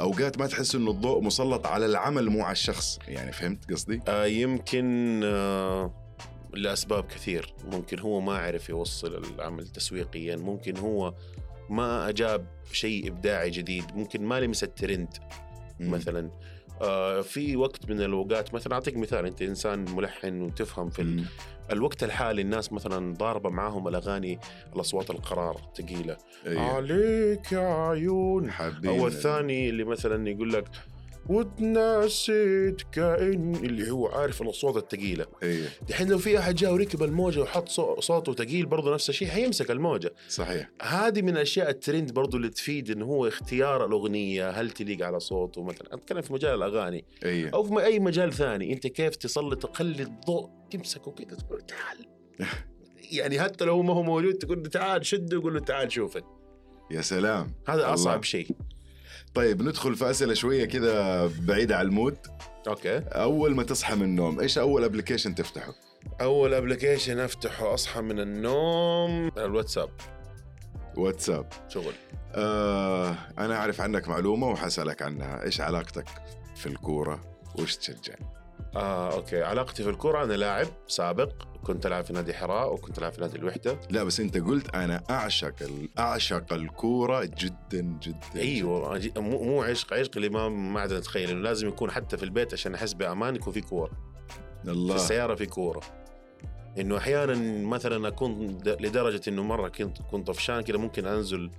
أوقات 0.00 0.38
ما 0.38 0.46
تحس 0.46 0.74
إنه 0.74 0.90
الضوء 0.90 1.22
مسلط 1.22 1.66
على 1.66 1.86
العمل 1.86 2.28
مو 2.30 2.42
على 2.42 2.52
الشخص. 2.52 2.98
يعني 3.08 3.32
فهمت 3.32 3.72
قصدي؟ 3.72 4.00
آه 4.08 4.26
يمكن 4.26 5.20
آه 5.24 5.94
لأسباب 6.54 7.04
كثير. 7.06 7.54
ممكن 7.64 7.98
هو 7.98 8.20
ما 8.20 8.38
عرف 8.38 8.68
يوصل 8.68 9.24
العمل 9.24 9.68
تسويقيا. 9.68 10.36
ممكن 10.36 10.76
هو 10.76 11.14
ما 11.70 12.08
أجاب 12.08 12.46
شيء 12.72 13.08
إبداعي 13.08 13.50
جديد. 13.50 13.84
ممكن 13.94 14.22
ما 14.22 14.40
لمس 14.40 14.64
الترند. 14.64 15.08
مثلا. 15.80 16.20
آه 16.20 16.52
في 17.22 17.56
وقت 17.56 17.90
من 17.90 18.00
الأوقات 18.00 18.54
مثلا 18.54 18.74
أعطيك 18.74 18.96
مثال 18.96 19.26
أنت 19.26 19.42
إنسان 19.42 19.84
ملحن 19.94 20.40
وتفهم 20.40 20.90
في 20.90 21.02
ال-. 21.02 21.24
الوقت 21.72 22.04
الحالي 22.04 22.42
الناس 22.42 22.72
مثلا 22.72 23.14
ضاربة 23.14 23.50
معاهم 23.50 23.88
الأغاني 23.88 24.38
الأصوات 24.76 25.10
القرار 25.10 25.60
ثقيلة 25.76 26.16
أيوة. 26.46 26.60
عليك 26.62 27.52
يا 27.52 27.88
عيون 27.88 28.50
حابين 28.50 28.90
أو 29.00 29.06
الثاني 29.06 29.70
اللي 29.70 29.84
مثلا 29.84 30.28
يقول 30.30 30.52
لك 30.52 30.64
وتناسيت 31.28 32.82
كأن 32.92 33.54
اللي 33.54 33.90
هو 33.90 34.06
عارف 34.06 34.42
الأصوات 34.42 34.76
الثقيله 34.76 35.26
أيوه 35.42 35.68
دحين 35.88 36.08
لو 36.08 36.18
في 36.18 36.38
أحد 36.38 36.54
جاء 36.54 36.72
وركب 36.72 37.02
الموجة 37.02 37.40
وحط 37.40 37.68
صو- 37.68 38.00
صوته 38.00 38.32
ثقيل 38.34 38.66
برضه 38.66 38.94
نفس 38.94 39.08
الشيء 39.08 39.28
حيمسك 39.28 39.70
الموجة. 39.70 40.14
صحيح. 40.28 40.70
هذه 40.82 41.22
من 41.22 41.28
الأشياء 41.36 41.70
الترند 41.70 42.12
برضه 42.12 42.36
اللي 42.36 42.48
تفيد 42.48 42.90
انه 42.90 43.04
هو 43.04 43.28
اختيار 43.28 43.86
الأغنية 43.86 44.50
هل 44.50 44.70
تليق 44.70 45.06
على 45.06 45.20
صوته 45.20 45.62
مثلا. 45.62 45.94
أتكلم 45.94 46.20
في 46.22 46.32
مجال 46.32 46.54
الأغاني. 46.54 47.04
أيوه 47.24 47.50
أو 47.54 47.62
في 47.64 47.84
أي 47.84 47.98
مجال 48.00 48.32
ثاني. 48.32 48.72
أنت 48.72 48.86
كيف 48.86 49.16
تسلط 49.16 49.66
تخلي 49.66 50.02
الضوء 50.02 50.50
تمسكه 50.70 51.10
كذا 51.10 51.36
تقول 51.36 51.60
تعال. 51.60 52.06
يعني 53.18 53.40
حتى 53.40 53.64
لو 53.64 53.82
ما 53.82 53.92
هو 53.92 54.02
موجود 54.02 54.34
تقول 54.34 54.62
له 54.62 54.68
تعال 54.68 55.06
شده 55.06 55.38
وقول 55.38 55.54
له 55.54 55.60
تعال 55.60 55.92
شوفه. 55.92 56.22
يا 56.90 57.00
سلام. 57.00 57.52
هذا 57.68 57.80
الله. 57.82 57.94
أصعب 57.94 58.24
شيء. 58.24 58.48
طيب 59.34 59.62
ندخل 59.62 59.94
في 59.94 60.10
أسئلة 60.10 60.34
شوية 60.34 60.64
كذا 60.64 61.26
بعيدة 61.40 61.76
عن 61.76 61.86
ال 61.86 61.91
mood. 61.91 62.16
okay. 62.68 62.98
أول 62.98 63.54
ما 63.54 63.62
تصحى 63.62 63.94
من 63.94 64.02
النوم 64.02 64.40
إيش 64.40 64.58
أول 64.58 64.84
application 64.84 65.34
تفتحه؟ 65.34 65.74
أول 66.20 66.54
application 66.54 67.18
أفتحه 67.18 67.74
أصحى 67.74 68.00
من 68.00 68.20
النوم 68.20 69.30
الواتساب. 69.38 69.90
واتساب. 70.96 71.46
شغل. 71.68 71.92
آه 72.34 73.16
أنا 73.38 73.56
أعرف 73.56 73.80
عنك 73.80 74.08
معلومة 74.08 74.48
وحسالك 74.48 75.02
عنها. 75.02 75.42
إيش 75.42 75.60
علاقتك 75.60 76.08
في 76.56 76.66
الكورة؟ 76.66 77.20
وش 77.58 77.76
تشجع؟ 77.76 78.14
آه 78.76 79.12
أوكي. 79.12 79.42
علاقتي 79.42 79.82
في 79.82 79.90
الكرة 79.90 80.24
أنا 80.24 80.32
لاعب 80.32 80.66
سابق. 80.88 81.32
كنت 81.64 81.86
ألعب 81.86 82.04
في 82.04 82.12
نادي 82.12 82.34
حراء 82.34 82.72
وكنت 82.72 82.98
ألعب 82.98 83.12
في 83.12 83.20
نادي 83.20 83.38
الوحدة. 83.38 83.80
لا 83.90 84.04
بس 84.04 84.20
أنت 84.20 84.38
قلت 84.38 84.74
أنا 84.74 85.02
أعشق 85.10 85.54
أعشق 85.98 86.52
الكورة 86.52 87.24
جدا 87.24 87.98
جدا 88.02 88.18
أيوه 88.36 89.00
مو 89.16 89.44
مو 89.44 89.62
عشق 89.62 89.94
عشق 89.94 90.10
اللي 90.16 90.28
ما 90.28 90.48
ما 90.48 90.80
عاد 90.80 90.92
نتخيل 90.92 91.30
إنه 91.30 91.40
لازم 91.40 91.68
يكون 91.68 91.90
حتى 91.90 92.16
في 92.16 92.22
البيت 92.22 92.52
عشان 92.52 92.74
أحس 92.74 92.92
بأمان 92.92 93.36
يكون 93.36 93.52
في 93.52 93.60
كورة. 93.60 93.90
في 94.64 94.70
الله 94.70 94.94
السيارة 94.94 95.34
في 95.34 95.46
كورة. 95.46 95.80
إنه 96.78 96.96
أحيانا 96.96 97.34
مثلا 97.68 98.08
أكون 98.08 98.58
لدرجة 98.66 99.20
إنه 99.28 99.42
مرة 99.42 99.68
كنت 99.68 99.98
كنت 100.10 100.26
طفشان 100.26 100.60
كذا 100.60 100.76
ممكن 100.76 101.06
أنزل 101.06 101.50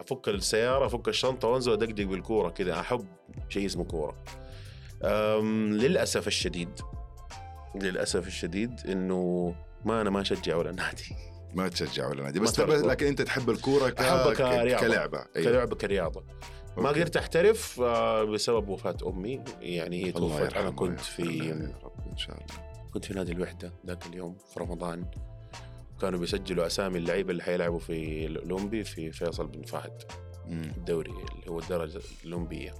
أفك 0.00 0.28
السيارة 0.28 0.86
أفك 0.86 1.08
الشنطة 1.08 1.48
وأنزل 1.48 1.72
أدقدق 1.72 2.04
بالكورة 2.04 2.48
كذا 2.48 2.80
أحب 2.80 3.06
شيء 3.48 3.66
اسمه 3.66 3.84
كورة. 3.84 4.16
للأسف 5.72 6.26
الشديد 6.26 6.80
للأسف 7.74 8.26
الشديد 8.26 8.80
إنه 8.88 9.54
ما 9.84 10.00
أنا 10.00 10.10
ما 10.10 10.20
أشجع 10.20 10.56
ولا 10.56 10.72
نادي 10.72 11.16
ما 11.54 11.68
تشجع 11.68 12.08
ولا 12.08 12.22
نادي. 12.22 12.40
بس 12.40 12.60
لكن 12.60 13.06
أنت 13.06 13.22
تحب 13.22 13.50
الكورة 13.50 13.88
ك... 13.90 13.94
كرياضة. 13.94 14.34
كلعبة. 14.80 15.24
أيوة. 15.36 15.50
كلعبة 15.52 15.76
كرياضة. 15.76 16.24
ما 16.76 16.88
أوكي. 16.88 17.00
قدرت 17.00 17.16
احترف 17.16 17.80
آه، 17.80 18.24
بسبب 18.24 18.68
وفاة 18.68 18.96
أمي. 19.06 19.44
يعني 19.60 20.04
هي 20.04 20.12
توفت 20.12 20.54
أنا 20.54 20.70
كنت 20.70 21.00
في 21.00 21.22
يا 21.22 21.74
رب 21.84 22.06
إن 22.12 22.16
شاء 22.16 22.36
الله. 22.36 22.90
كنت 22.92 23.04
في 23.04 23.14
نادي 23.14 23.32
الوحدة 23.32 23.72
ذاك 23.86 24.06
اليوم 24.06 24.36
في 24.54 24.60
رمضان. 24.60 25.04
كانوا 26.00 26.18
بيسجلوا 26.18 26.66
أسامي 26.66 26.98
اللعيبة 26.98 27.30
اللي 27.30 27.42
حيلعبوا 27.42 27.78
في 27.78 28.26
الأولمبي 28.26 28.84
في 28.84 29.12
فيصل 29.12 29.46
بن 29.46 29.62
فهد. 29.62 30.02
الدوري 30.48 31.10
اللي 31.10 31.50
هو 31.50 31.58
الدرجة 31.58 32.00
الأولمبية. 32.24 32.74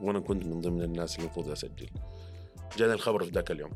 وأنا 0.00 0.20
كنت 0.20 0.44
من 0.46 0.60
ضمن 0.60 0.82
الناس 0.82 1.16
اللي 1.16 1.24
المفروض 1.24 1.50
أسجل. 1.50 1.88
جاني 2.76 2.92
الخبر 2.92 3.24
في 3.24 3.30
ذاك 3.30 3.50
اليوم. 3.50 3.70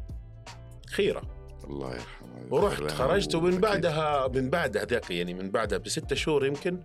خيرة. 0.86 1.22
الله 1.64 1.94
يرحمه 1.94 2.28
ورحت 2.50 2.82
خرجت 2.82 3.34
ومن. 3.34 3.60
بعدها 3.60 4.28
من 4.28 4.50
بعدها 4.50 4.84
ذاك 4.84 5.10
يعني 5.10 5.34
من 5.34 5.50
بعدها 5.50 5.78
بستة 5.78 6.16
شهور 6.16 6.46
يمكن 6.46 6.82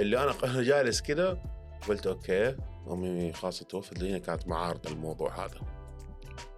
اللي 0.00 0.22
أنا 0.22 0.34
أنا 0.44 0.62
جالس 0.70 1.02
كذا 1.02 1.42
قلت 1.88 2.06
okay 2.06 2.56
أمي 2.90 3.32
خلاص 3.32 3.58
توفت 3.62 3.98
لي 3.98 4.20
كانت 4.20 4.48
معارضة 4.48 4.90
الموضوع 4.90 5.44
هذا. 5.44 5.60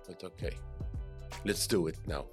قلت 0.09 0.25
okay 0.25 0.51
let's 1.45 1.67
do 1.67 1.89
it 1.89 2.09
now 2.09 2.27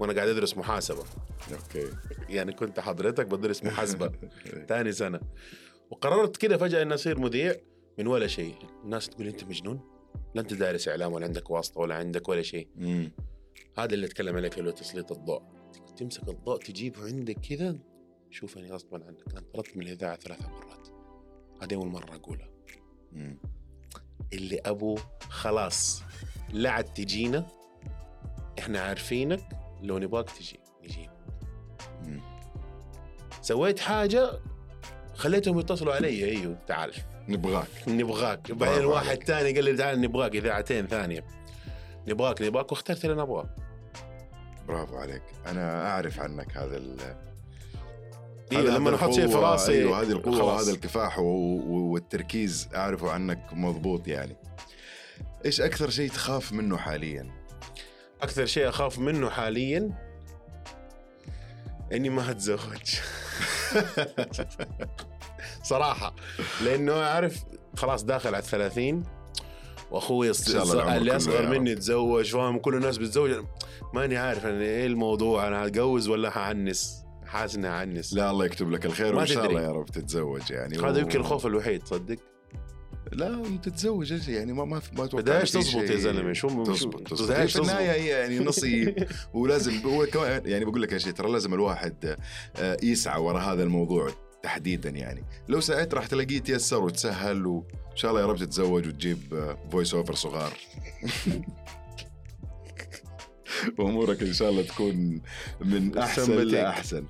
وأنا 0.00 0.12
قاعد 0.12 0.28
أدرس 0.28 0.56
محاسبة. 0.56 1.04
أوكي. 1.52 1.88
يعني 2.28 2.52
كنت 2.52 2.80
حضرتك 2.80 3.26
بدرس 3.26 3.64
محاسبة 3.64 4.12
ثاني 4.68 4.92
سنة. 4.92 5.20
وقررت 5.90 6.36
كده 6.36 6.56
فجأة 6.56 6.82
إني 6.82 6.94
أصير 6.94 7.18
مذيع. 7.18 7.54
من 7.98 8.06
ولا 8.06 8.26
شيء. 8.26 8.54
الناس 8.84 9.08
تقول 9.08 9.26
أنت 9.26 9.44
مجنون؟ 9.44 9.80
لا 10.34 10.40
أنت 10.40 10.54
دارس 10.54 10.88
إعلام 10.88 11.12
ولا 11.12 11.26
عندك 11.26 11.50
واسطة 11.50 11.80
ولا 11.80 11.94
عندك 11.94 12.28
ولا 12.28 12.42
شيء. 12.42 12.68
مم. 12.76 13.12
هذا 13.78 13.94
اللي 13.94 14.06
أتكلم 14.06 14.36
عليك 14.36 14.58
اللي 14.58 14.70
هو 14.70 14.74
تسليط 14.74 15.12
الضوء. 15.12 15.42
تمسك 15.96 16.28
الضوء 16.28 16.58
تجيبه 16.58 17.04
عندك 17.04 17.38
كذا 17.38 17.78
شوفني 18.30 18.72
غصبا 18.72 19.04
عنك. 19.06 19.32
أنا 19.32 19.40
طردت 19.54 19.76
من 19.76 19.82
الإذاعة 19.82 20.16
ثلاث 20.16 20.48
مرات. 20.48 20.88
هذه 21.62 21.74
أول 21.74 21.86
مرة 21.86 22.14
أقولها. 22.14 22.48
مم. 23.12 23.38
اللي 24.32 24.58
أبو 24.58 24.98
خلاص 25.28 26.02
لا 26.52 26.70
عاد 26.70 26.84
تجينا. 26.84 27.46
إحنا 28.58 28.80
عارفينك. 28.80 29.48
لو 29.82 29.98
نبغاك 29.98 30.30
تجي 30.30 30.60
نجينا. 30.84 31.14
سويت 33.40 33.78
حاجة 33.78 34.40
خليتهم 35.14 35.58
يتصلوا 35.58 35.94
علي. 35.94 36.24
أيوه 36.24 36.58
تعال. 36.66 36.92
نبغاك. 37.28 37.68
نبغاك. 37.88 38.52
بعدين 38.52 38.84
واحد. 38.84 39.22
ثاني 39.24 39.52
قال 39.54 39.64
لي 39.64 39.76
تعال 39.76 40.00
نبغاك 40.00 40.36
إذاعتين 40.36 40.86
ثانية. 40.86 41.24
نبغاك 42.08 42.42
نبغاك 42.42 42.72
واخترت 42.72 43.04
اللي 43.04 43.14
أنا 43.14 43.22
ابغاه 43.22 43.48
برافو 44.68 44.96
عليك. 44.96 45.22
أنا 45.46 45.90
أعرف 45.90 46.20
عنك 46.20 46.56
هذا 46.56 46.76
ال 46.76 46.96
هذا- 48.52 48.70
لما 48.70 48.94
أحط 48.94 49.10
شيء 49.10 49.26
في 49.28 49.34
راسي. 49.34 49.72
أيوه 49.72 50.00
هذه 50.00 50.10
القوة 50.12 50.32
خلاص. 50.38 50.60
وهذا 50.62 50.72
الكفاح 50.76 51.18
و- 51.18 51.22
و- 51.22 51.92
والتركيز 51.92 52.68
أعرفه 52.74 53.10
عنك 53.10 53.46
مضبوط 53.52 54.08
يعني. 54.08 54.36
إيش 55.44 55.60
أكثر 55.60 55.90
شيء 55.90 56.10
تخاف 56.10 56.52
منه 56.52 56.76
حاليا؟ 56.76 57.30
أكثر 58.22 58.46
شيء 58.46 58.68
أخاف 58.68 58.98
منه 58.98 59.30
حاليا؟ 59.30 59.90
إني 61.92 62.08
ما 62.08 62.30
أتزوج. 62.30 62.94
صراحة. 65.64 66.14
لأنه 66.64 66.92
أعرف 66.92 67.36
خلاص 67.76 68.04
داخل 68.04 68.28
على 68.28 68.38
الثلاثين 68.38 69.02
وأخوي 69.90 70.30
اللي 70.96 71.16
أصغر 71.16 71.48
مني 71.48 71.74
تزوج 71.74 72.32
فاهم؟ 72.32 72.58
كل 72.58 72.74
الناس 72.74 72.98
بتتزوج 72.98 73.44
ماني 73.94 74.16
عارف 74.16 74.46
أنا 74.46 74.60
إيه 74.60 74.86
الموضوع 74.86 75.48
أنا 75.48 75.66
هتجوز 75.66 76.08
ولا 76.08 76.30
حعنس 76.30 77.04
حاسس 77.26 77.54
إني 77.54 77.70
حعنس 77.70 78.14
لا 78.14 78.30
الله 78.30 78.44
يكتب 78.46 78.70
لك 78.70 78.86
الخير 78.86 79.16
وإن 79.16 79.26
شاء. 79.26 79.46
الله 79.46 79.60
يا 79.62 79.72
رب 79.72 79.86
تتزوج 79.86 80.50
يعني. 80.50 80.78
هذا 80.78 80.96
و- 80.96 80.98
يمكن 80.98 81.20
الخوف 81.20 81.46
الوحيد 81.46 81.82
تصدق؟ 81.82 82.16
لا 83.12 83.42
تتزوج 83.62 84.28
يعني؟ 84.28 84.52
ما 84.52 84.64
ما 84.64 84.82
ما 84.96 85.04
أتوقع 85.04 85.22
بدايش 85.22 85.50
تزبط 85.50 85.90
يا 85.90 85.96
زلمة 85.96 86.32
شو 86.32 86.48
تزبط 86.64 87.08
تزبط. 87.08 87.22
في 87.22 87.22
النهاية 87.24 87.46
تزبط 87.46 87.70
هي 87.70 88.06
يعني 88.06 88.38
نصيب 88.38 89.06
ولازم 89.34 89.72
هو 89.72 90.06
كمان 90.06 90.42
يعني 90.44 90.64
بقول 90.64 90.82
لك 90.82 90.92
يا 90.92 90.98
شيء 90.98 91.12
ترى 91.12 91.32
لازم 91.32 91.54
الواحد 91.54 92.16
آه، 92.56 92.76
يسعى 92.82 93.20
وراء 93.20 93.42
هذا 93.42 93.62
الموضوع. 93.62 94.10
تحديدا 94.44 94.90
يعني. 94.90 95.24
لو 95.48 95.60
سعيت 95.60 95.94
راح 95.94 96.06
تلاقيه 96.06 96.38
تيسر 96.38 96.82
وتسهل 96.82 97.46
وإن 97.46 97.96
شاء 97.96 98.10
الله 98.10 98.20
يا 98.20 98.26
رب 98.26 98.36
تتزوج 98.36 98.88
وتجيب 98.88 99.54
voice 99.72 99.94
over 99.94 100.14
صغار. 100.14 100.52
وامورك 103.78 104.22
إن 104.22 104.32
شاء 104.32 104.50
الله 104.50 104.62
تكون 104.62 105.20
من 105.60 105.98
أحسن. 105.98 106.42
لاحسن 106.42 107.04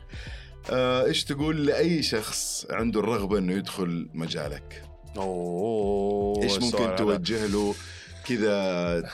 آه، 0.71 1.05
إيش 1.05 1.25
تقول 1.25 1.67
لأي 1.67 2.03
شخص 2.03 2.67
عنده 2.71 3.01
الرغبة 3.01 3.39
إنه 3.39 3.53
يدخل 3.53 4.09
مجالك؟ 4.15 4.85
أوه 5.17 6.43
إيش 6.43 6.59
ممكن. 6.59 6.97
توجه 6.97 7.47
له؟ 7.47 7.75
كذا 8.29 9.05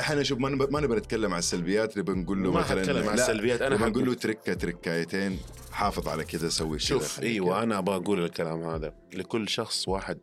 إحنا 0.00 0.22
شوف 0.22 0.38
ما 0.38 0.48
نب- 0.48 0.72
ما 0.72 0.80
نبغى 0.80 0.98
نتكلم 0.98 1.32
عن 1.32 1.38
السلبيات 1.38 1.98
نبغى 1.98 2.16
نقول 2.16 2.42
له 2.44 2.52
ما 2.52 2.60
مثلا 2.60 2.80
حتكلم 2.80 3.08
عن 3.08 3.14
السلبيات 3.14 3.62
أنا 3.62 3.76
نبغى 3.76 3.90
نقول 3.90 4.06
له 4.06 4.14
تركة 4.14 4.54
تركايتين 4.54 5.38
حافظ 5.72 6.08
على 6.08 6.24
كذا 6.24 6.48
سوي 6.48 6.78
شوف 6.78 7.20
أيوه. 7.20 7.62
أنا 7.62 7.78
أبغى 7.78 7.96
أقول 7.96 8.24
الكلام 8.24 8.62
هذا. 8.62 8.94
لكل 9.14 9.48
شخص 9.48 9.88
واحد 9.88 10.18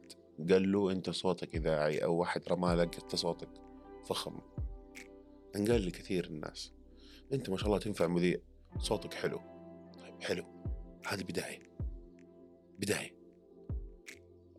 قال 0.49 0.71
له 0.71 0.91
أنت 0.91 1.09
صوتك 1.09 1.55
اذاعي 1.55 2.03
أو 2.03 2.15
واحد 2.15 2.41
رمى 2.51 2.73
لك 2.73 2.99
أنت 3.03 3.15
صوتك 3.15 3.49
فخم. 4.09 4.39
انقال 5.55 5.81
لي 5.81 5.91
كثير 5.91 6.25
الناس. 6.25 6.73
أنت 7.33 7.49
ما 7.49 7.57
شاء 7.57 7.65
الله 7.67 7.79
تنفع 7.79 8.07
مذيع 8.07 8.37
صوتك 8.79 9.13
حلو. 9.13 9.39
طيب 10.03 10.23
حلو. 10.23 10.45
هذه 11.07 11.21
بداية. 11.23 11.59
بداية. 12.79 13.15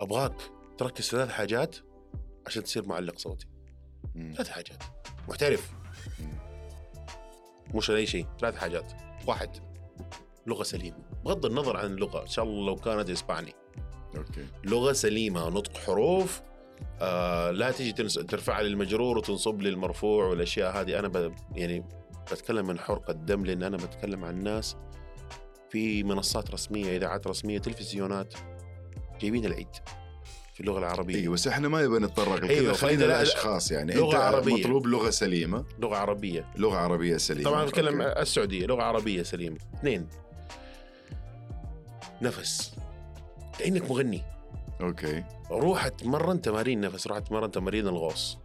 أبغاك 0.01 0.35
تركز 0.79 1.05
ثلاث 1.05 1.29
حاجات 1.29 1.77
عشان 2.47 2.63
تصير 2.63 2.87
معلق 2.89 3.19
صوتي. 3.19 3.47
ثلاث 4.35 4.49
حاجات. 4.49 4.83
محترف. 5.29 5.73
مش 7.75 7.91
أي 7.91 8.07
شيء. 8.07 8.27
ثلاث 8.41 8.57
حاجات. 8.57 8.93
واحد 9.27 9.51
لغة 10.47 10.63
سليمة. 10.63 10.97
بغض 11.25 11.47
النظر 11.47 11.77
عن 11.77 11.87
اللغة 11.87 12.23
إن 12.23 12.27
شاء 12.27 12.45
الله 12.45 12.67
لو 12.67 12.77
كانت 12.77 13.11
إسباني. 13.11 13.55
أوكي. 14.17 14.47
لغة 14.65 14.93
سليمة 14.93 15.49
نطق 15.49 15.77
حروف. 15.77 16.43
آه 17.01 17.51
لا 17.51 17.71
تنس... 17.71 18.15
ترفع 18.15 18.61
لي 18.61 18.69
المجرور 18.69 19.19
وتنصب 19.19 19.63
لي 19.63 19.69
المرفوع 19.69 20.25
والأشياء 20.25 20.81
هذه. 20.81 20.99
أنا 20.99 21.09
ب... 21.09 21.35
يعني 21.53 21.85
بتكلم 22.33 22.67
من 22.67 22.79
حرقة 22.79 23.13
دم 23.13 23.45
لأن 23.45 23.63
أنا 23.63 23.77
بتكلم 23.77 24.25
عن 24.25 24.43
ناس 24.43 24.77
في 25.71 26.03
منصات 26.03 26.51
رسمية 26.51 26.97
إذاعات 26.97 27.27
رسمية 27.27 27.59
تلفزيونات 27.59 28.35
جايبين 29.21 29.45
العيد. 29.45 29.69
في 30.57 30.61
اللغة 30.61 30.79
العربية. 30.79 31.15
أيوه 31.17 31.35
بس 31.35 31.49
إحنا 31.49 31.69
ما 31.69 31.83
نبغى 31.83 31.99
نتطرق 31.99 32.35
لكذا. 32.35 32.51
أيوة، 32.51 32.73
خلينا 32.73 33.05
الأشخاص 33.05 33.71
يعني. 33.71 33.95
لغة 33.95 34.07
أنت 34.07 34.15
عربية. 34.15 34.55
مطلوب 34.55 34.87
لغة 34.87 35.11
سليمة. 35.11 35.65
لغة 35.79 35.97
عربية. 35.97 36.47
لغة 36.57 36.77
عربية 36.77 37.17
سليمة. 37.17 37.51
طبعا 37.51 37.63
okay. 37.63 37.81
السعودية. 38.21 38.67
لغة 38.67 38.83
عربية 38.83 39.23
سليمة. 39.23 39.57
اثنين. 39.75 40.09
نفس. 42.23 42.75
كأنك 43.59 43.91
مغني. 43.91 44.23
okay. 44.81 45.25
روح 45.51 45.87
اتمرن 45.87 46.41
تمارين 46.41 46.81
نفس. 46.81 47.07
روح 47.07 47.17
اتمرن 47.17 47.51
تمارين 47.51 47.87
الغوص. 47.87 48.39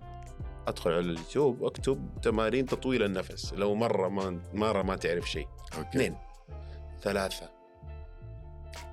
أدخل 0.68 0.92
على 0.92 1.00
اليوتيوب 1.00 1.64
اكتب 1.64 2.10
تمارين 2.22 2.66
تطويل 2.66 3.04
النفس. 3.04 3.54
لو 3.54 3.76
مرة 3.76 4.10
ما 4.10 4.42
مرة 4.54 4.82
ما 4.82 4.96
تعرف 4.96 5.30
شيء. 5.30 5.48
okay. 5.78 5.90
اثنين. 5.90 6.16
ثلاثة. 7.02 7.50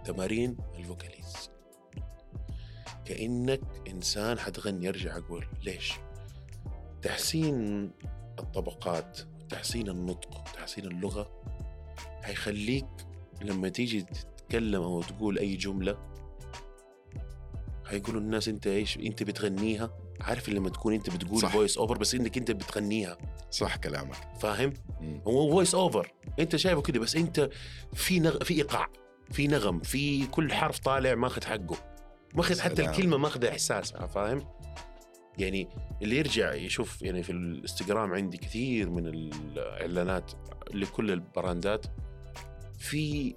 تمارين 0.05 0.57
ال 0.79 0.86
vocalise. 0.86 1.51
كأنك 3.09 3.61
إنسان 3.89 4.39
حتغني. 4.39 4.89
أرجع 4.89 5.17
أقول 5.17 5.47
ليش؟ 5.65 5.93
تحسين 7.03 7.91
الطبقات 8.39 9.19
تحسين 9.49 9.89
النطق 9.89 10.45
تحسين 10.55 10.85
اللغة 10.85 11.43
حيخليك 12.23 12.87
لما 13.43 13.69
تيجي 13.69 14.03
تتكلم 14.03 14.83
أو 14.83 15.03
تقول 15.03 15.39
أي 15.39 15.57
جملة 15.57 15.99
حيقولوا 17.85 18.21
الناس 18.21 18.49
أنت 18.49 18.67
إيش؟ 18.67 18.97
أنت 18.97 19.23
بتغنيها؟ 19.23 19.91
عارف 20.21 20.49
لما 20.49 20.71
تكون 20.71 20.95
أنت 20.95 21.11
بتقول 21.11 21.41
صح. 21.41 21.53
voice 21.53 21.79
over 21.79 21.99
بس 21.99 22.15
إنك 22.15 22.39
أنت 22.39 22.51
بتغنيها. 22.51 23.19
صح 23.51 23.77
كلامك. 23.77 24.17
فاهم؟ 24.41 24.73
مم. 25.01 25.21
هو 25.27 25.51
voice 25.51 25.75
over 25.75 26.13
أنت 26.39 26.57
شايفه 26.57 26.83
كده 26.83 27.01
بس 27.01 27.17
أنت 27.17 27.51
في 27.95 28.21
نغ... 28.21 28.39
في 28.45 28.55
إيقاع 28.55 28.89
في 29.31 29.47
نغم 29.47 29.81
في 29.81 30.27
كل 30.27 30.53
حرف 30.53 30.79
طالع 30.79 31.15
ماخذ 31.15 31.45
حقه. 31.45 31.98
ماخذ 32.35 32.61
حقه. 32.61 32.85
الكلمة 32.85 33.17
ماخذه 33.17 33.49
احساسها 33.49 34.07
فاهم؟ 34.07 34.47
يعني 35.39 35.69
اللي 36.03 36.17
يرجع 36.17 36.55
يشوف 36.55 37.03
يعني 37.03 37.23
في 37.23 37.33
الإنستغرام 37.33 38.15
عندي 38.15 38.37
كثير 38.37 38.91
من 38.91 39.07
الإعلانات 39.07 40.33
لكل 40.75 41.11
البراندات 41.11 41.87
في 42.79 43.35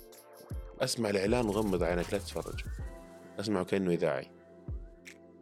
أسمع 0.80 1.10
الإعلان 1.10 1.46
وغمض 1.46 1.84
عينك 1.84 2.14
لا 2.14 2.20
تتفرج. 2.20 2.64
أسمعه 3.40 3.64
كأنه 3.64 3.92
إذاعي. 3.92 4.32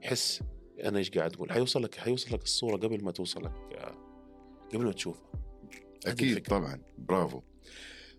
حس 0.03 0.41
أنا 0.83 0.97
إيش 0.97 1.11
قاعد 1.11 1.33
أقول؟ 1.33 1.51
حيوصل 1.51 1.83
لك 1.83 1.95
حيوصل 1.95 2.35
لك 2.35 2.43
الصورة 2.43 2.77
قبل 2.77 3.03
ما 3.03 3.11
توصلك 3.11 3.51
قبل 4.73 4.85
ما 4.85 4.91
تشوفها. 4.91 5.31
أكيد 6.05 6.29
الفكرة. 6.37 6.57
طبعا. 6.57 6.81
برافو. 6.97 7.41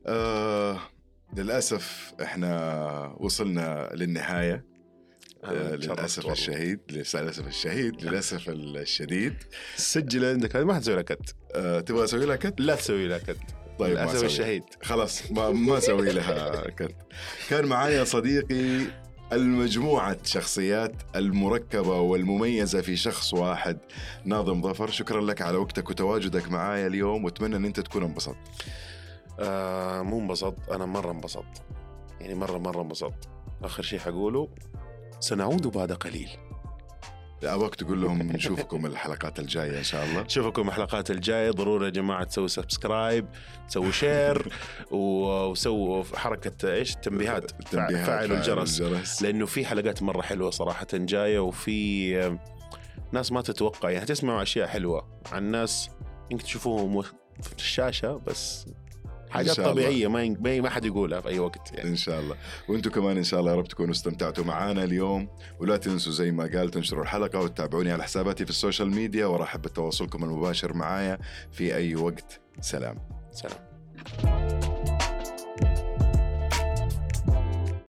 آه 0.06 0.78
للأسف 1.36 2.14
إحنا 2.22 3.16
وصلنا 3.20 3.90
للنهاية. 3.94 4.69
للأسف 5.48 6.18
والله. 6.18 6.32
الشهيد 6.32 6.80
للأسف 6.90 7.46
الشهيد 7.46 8.02
للأسف 8.04 8.48
الشديد. 8.48 9.34
سجل 9.76 10.24
عندك 10.24 10.56
هذه 10.56 10.64
ما 10.64 10.74
حتسوي 10.74 10.94
لها 10.94 11.02
كت. 11.02 11.34
آه 11.54 11.80
تبغى 11.80 12.04
أسوي 12.04 12.26
لها 12.26 12.36
كت؟ 12.36 12.60
لا 12.60 12.74
تسوي 12.74 13.08
لها 13.08 13.18
كت. 13.18 13.36
طيب 13.78 13.92
للأسف. 13.92 14.24
الشهيد. 14.24 14.62
خلاص 14.82 15.32
ما 15.32 15.50
ما 15.50 15.78
أسوي 15.78 16.12
لها 16.12 16.60
كت. 16.78 16.94
كان 17.50 17.66
معايا 17.66 18.04
صديقي 18.04 18.80
المجموعة 19.32 20.16
شخصيات 20.24 20.92
المركبة 21.16 22.00
والمميزة 22.00 22.80
في 22.80 22.96
شخص 22.96 23.34
واحد 23.34 23.78
ناظم 24.24 24.62
ظفر. 24.62 24.90
شكرا 24.90 25.20
لك 25.20 25.42
على 25.42 25.56
وقتك 25.58 25.90
وتواجدك 25.90 26.50
معايا 26.50 26.86
اليوم 26.86 27.24
وأتمنى 27.24 27.56
إن 27.56 27.64
أنت 27.64 27.80
تكون 27.80 28.02
انبسطت. 28.02 28.36
آه 29.40 30.02
مو 30.02 30.18
انبسط 30.20 30.54
أنا 30.70 30.86
مرة 30.86 31.10
انبسط 31.12 31.44
يعني 32.20 32.34
مرة 32.34 32.58
مرة 32.58 32.82
انبسط 32.82 33.12
آخر 33.62 33.82
شيء 33.82 33.98
حقوله 33.98 34.48
سنعود 35.20 35.66
بعد 35.66 35.92
قليل. 35.92 36.28
أبغاك 37.44 37.74
تقول 37.74 38.02
لهم 38.02 38.22
نشوفكم 38.22 38.86
الحلقات 38.86 39.38
الجاية 39.38 39.78
إن 39.78 39.82
شاء 39.82 40.04
الله. 40.06 40.22
نشوفكم 40.22 40.68
الحلقات 40.68 41.10
الجاية. 41.10 41.50
ضروري 41.50 41.84
يا 41.84 41.90
جماعة 41.90 42.24
تسووا 42.24 42.46
سبسكرايب 42.46 43.26
تسووا 43.68 43.90
share 43.90 44.52
وسووا 44.90 46.04
حركة 46.16 46.72
إيش؟ 46.72 46.94
التنبيهات 46.94 47.50
التنبيهات 47.60 48.06
فعلوا 48.10 48.36
الجرس. 48.36 48.80
الجرس. 48.80 49.22
لأنه 49.22 49.46
في 49.46 49.66
حلقات 49.66 50.02
مرة 50.02 50.22
حلوة 50.22 50.50
صراحة 50.50 50.86
جاية 50.92 51.38
وفي 51.38 52.38
ناس 53.12 53.32
ما 53.32 53.42
تتوقع. 53.42 53.90
يعني 53.90 54.06
تسمعوا 54.06 54.42
أشياء 54.42 54.68
حلوة 54.68 55.20
عن 55.32 55.50
ناس 55.50 55.90
يمكن 56.30 56.44
تشوفوهم 56.44 57.02
في 57.42 57.54
الشاشة 57.56 58.20
بس 58.26 58.66
حاجات. 59.30 59.60
طبيعية 59.60 60.08
ما 60.08 60.36
ما 60.40 60.60
ما 60.60 60.70
حد 60.70 60.84
يقولها 60.84 61.20
في 61.20 61.28
أي 61.28 61.38
وقت 61.38 61.72
يعني. 61.72 61.90
إن 61.90 61.96
شاء 61.96 62.20
الله. 62.20 62.36
وأنتم 62.68 62.90
كمان 62.90 63.16
إن 63.16 63.24
شاء 63.24 63.40
الله 63.40 63.50
يا 63.52 63.56
رب 63.56 63.68
تكونوا 63.68 63.92
استمتعتوا 63.92 64.44
معانا 64.44 64.84
اليوم. 64.84 65.28
ولا 65.60 65.76
تنسوا 65.76 66.12
زي 66.12 66.30
ما 66.30 66.44
قال 66.44 66.70
تنشروا 66.70 67.02
الحلقة 67.02 67.40
وتتابعوني 67.40 67.92
على 67.92 68.02
حساباتي 68.02 68.44
في 68.44 68.50
ال 68.50 68.56
social 68.56 68.90
media 68.90 69.26
ورحب 69.26 69.62
بتواصلكم 69.62 70.24
المباشر 70.24 70.72
معايا 70.72 71.18
في 71.52 71.74
أي 71.74 71.94
وقت. 71.94 72.40
سلام. 72.60 72.98
سلام. 73.32 74.69